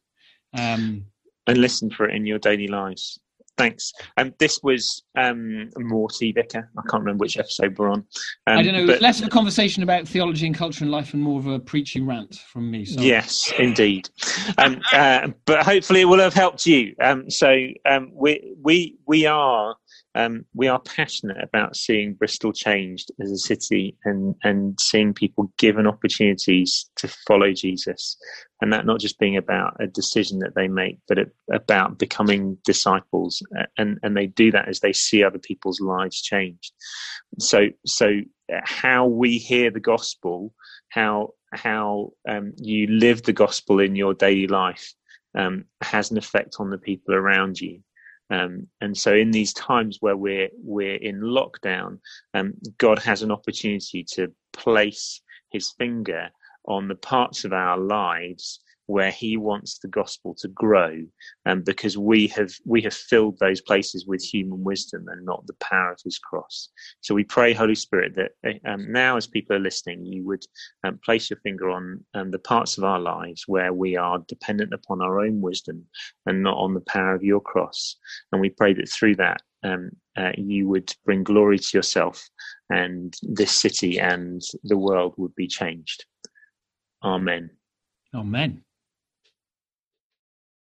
Um, 0.57 1.05
and 1.47 1.57
listen 1.57 1.89
for 1.89 2.07
it 2.07 2.15
in 2.15 2.25
your 2.25 2.39
daily 2.39 2.69
lives 2.69 3.19
Thanks. 3.57 3.93
Um, 4.17 4.33
this 4.39 4.59
was 4.63 5.03
um, 5.15 5.69
Morty 5.77 6.31
Vicar. 6.31 6.71
I 6.77 6.81
can't 6.89 7.03
remember 7.03 7.21
which 7.21 7.37
episode 7.37 7.77
we're 7.77 7.91
on. 7.91 8.05
Um, 8.47 8.57
I 8.57 8.63
don't 8.63 8.73
know. 8.73 8.87
But, 8.87 9.01
less 9.01 9.21
of 9.21 9.27
a 9.27 9.29
conversation 9.29 9.83
about 9.83 10.07
theology 10.07 10.47
and 10.47 10.55
culture 10.55 10.83
and 10.83 10.91
life, 10.91 11.13
and 11.13 11.21
more 11.21 11.39
of 11.39 11.45
a 11.45 11.59
preaching 11.59 12.07
rant 12.07 12.35
from 12.35 12.71
me. 12.71 12.85
So. 12.85 12.99
Yes, 12.99 13.53
indeed. 13.59 14.09
Um, 14.57 14.81
uh, 14.91 15.29
but 15.45 15.63
hopefully, 15.63 16.01
it 16.01 16.05
will 16.05 16.19
have 16.19 16.33
helped 16.33 16.65
you. 16.65 16.95
Um, 16.99 17.29
so 17.29 17.55
um, 17.85 18.11
we 18.13 18.55
we 18.61 18.97
we 19.05 19.27
are 19.27 19.75
um, 20.15 20.45
we 20.53 20.67
are 20.67 20.79
passionate 20.79 21.37
about 21.41 21.75
seeing 21.75 22.13
Bristol 22.13 22.53
changed 22.53 23.11
as 23.19 23.31
a 23.31 23.37
city 23.37 23.97
and, 24.05 24.35
and 24.43 24.79
seeing 24.79 25.13
people 25.13 25.51
given 25.57 25.87
opportunities 25.87 26.89
to 26.97 27.07
follow 27.07 27.51
Jesus. 27.51 28.17
And 28.61 28.71
that 28.71 28.85
not 28.85 28.99
just 28.99 29.17
being 29.17 29.37
about 29.37 29.75
a 29.79 29.87
decision 29.87 30.39
that 30.39 30.55
they 30.55 30.67
make, 30.67 30.99
but 31.07 31.17
it, 31.17 31.35
about 31.51 31.97
becoming 31.97 32.57
disciples. 32.63 33.41
And, 33.77 33.97
and 34.03 34.15
they 34.15 34.27
do 34.27 34.51
that 34.51 34.67
as 34.67 34.81
they 34.81 34.93
see 34.93 35.23
other 35.23 35.39
people's 35.39 35.81
lives 35.81 36.21
changed. 36.21 36.71
So, 37.39 37.69
so 37.85 38.21
how 38.63 39.07
we 39.07 39.39
hear 39.39 39.71
the 39.71 39.79
gospel, 39.79 40.53
how, 40.89 41.31
how 41.51 42.11
um, 42.29 42.53
you 42.57 42.87
live 42.87 43.23
the 43.23 43.33
gospel 43.33 43.79
in 43.79 43.95
your 43.95 44.13
daily 44.13 44.47
life 44.47 44.93
um, 45.35 45.65
has 45.81 46.11
an 46.11 46.19
effect 46.19 46.57
on 46.59 46.69
the 46.69 46.77
people 46.77 47.15
around 47.15 47.59
you. 47.59 47.81
Um, 48.29 48.67
and 48.81 48.97
so, 48.97 49.13
in 49.13 49.31
these 49.31 49.53
times 49.53 49.97
where 49.99 50.17
we're 50.17 50.49
we're 50.57 50.95
in 50.95 51.21
lockdown, 51.21 51.99
um, 52.33 52.53
God 52.77 52.99
has 52.99 53.21
an 53.21 53.31
opportunity 53.31 54.03
to 54.13 54.31
place 54.53 55.21
His 55.51 55.71
finger 55.71 56.29
on 56.65 56.87
the 56.87 56.95
parts 56.95 57.43
of 57.43 57.53
our 57.53 57.77
lives 57.77 58.59
where 58.87 59.11
he 59.11 59.37
wants 59.37 59.79
the 59.79 59.87
gospel 59.87 60.35
to 60.35 60.47
grow 60.49 60.89
and 61.45 61.59
um, 61.59 61.63
because 61.63 61.97
we 61.97 62.27
have 62.27 62.51
we 62.65 62.81
have 62.81 62.93
filled 62.93 63.37
those 63.39 63.61
places 63.61 64.05
with 64.05 64.21
human 64.21 64.63
wisdom 64.63 65.07
and 65.07 65.25
not 65.25 65.45
the 65.47 65.55
power 65.55 65.91
of 65.91 65.99
his 66.03 66.19
cross 66.19 66.69
so 67.01 67.15
we 67.15 67.23
pray 67.23 67.53
holy 67.53 67.75
spirit 67.75 68.13
that 68.15 68.59
um, 68.65 68.91
now 68.91 69.15
as 69.15 69.27
people 69.27 69.55
are 69.55 69.59
listening 69.59 70.05
you 70.05 70.25
would 70.25 70.43
um, 70.83 70.99
place 71.03 71.29
your 71.29 71.39
finger 71.39 71.69
on 71.69 72.03
um, 72.13 72.31
the 72.31 72.39
parts 72.39 72.77
of 72.77 72.83
our 72.83 72.99
lives 72.99 73.43
where 73.47 73.73
we 73.73 73.95
are 73.95 74.19
dependent 74.27 74.73
upon 74.73 75.01
our 75.01 75.21
own 75.21 75.41
wisdom 75.41 75.85
and 76.25 76.43
not 76.43 76.57
on 76.57 76.73
the 76.73 76.81
power 76.81 77.15
of 77.15 77.23
your 77.23 77.41
cross 77.41 77.95
and 78.31 78.41
we 78.41 78.49
pray 78.49 78.73
that 78.73 78.89
through 78.89 79.15
that 79.15 79.41
um, 79.63 79.91
uh, 80.17 80.31
you 80.37 80.67
would 80.67 80.93
bring 81.05 81.23
glory 81.23 81.57
to 81.57 81.77
yourself, 81.77 82.29
and 82.69 83.15
this 83.21 83.55
city 83.55 83.99
and 83.99 84.41
the 84.63 84.77
world 84.77 85.13
would 85.17 85.33
be 85.35 85.47
changed. 85.47 86.05
Amen. 87.03 87.49
Amen. 88.13 88.63